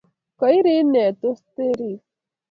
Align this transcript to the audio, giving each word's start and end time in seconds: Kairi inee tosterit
Kairi 0.39 0.71
inee 0.81 1.11
tosterit 1.19 2.03